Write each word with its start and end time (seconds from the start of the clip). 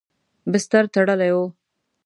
بستر 0.51 0.83
تړلی 0.93 1.29
و. 1.37 1.37